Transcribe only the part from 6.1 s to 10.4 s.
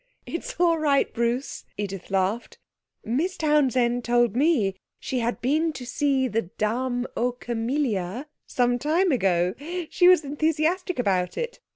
the Dame aux Camélias some time ago. She was